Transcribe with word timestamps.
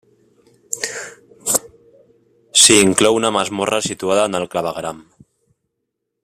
S'hi 2.61 2.79
inclou 2.87 3.19
una 3.21 3.33
masmorra 3.39 3.83
situada 3.89 4.25
en 4.31 4.39
el 4.41 4.49
clavegueram. 4.55 5.05